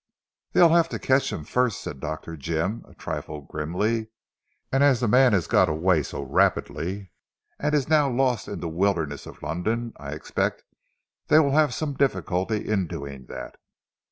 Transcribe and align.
"They'll 0.53 0.69
have 0.69 0.89
to 0.89 0.97
catch 0.97 1.31
him 1.31 1.43
first," 1.43 1.79
said 1.79 1.99
Dr. 1.99 2.35
Jim 2.35 2.83
a 2.87 2.95
trifle 2.95 3.41
grimly, 3.41 4.07
"and 4.71 4.83
as 4.83 4.99
the 4.99 5.07
man 5.07 5.33
has 5.33 5.45
got 5.45 5.69
away 5.69 6.01
so 6.01 6.23
rapidly, 6.23 7.11
and 7.59 7.75
is 7.75 7.87
now 7.87 8.09
lost 8.09 8.47
in 8.47 8.61
the 8.61 8.67
wilderness 8.67 9.27
of 9.27 9.43
London, 9.43 9.93
I 9.97 10.13
expect 10.13 10.63
they 11.27 11.37
will 11.37 11.51
have 11.51 11.71
some 11.75 11.93
difficulty 11.93 12.67
in 12.67 12.87
doing 12.87 13.27
that." 13.27 13.57